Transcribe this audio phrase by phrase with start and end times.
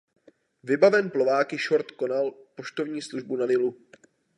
[0.63, 3.77] Vybaven plováky Short konal poštovní službu na Nilu.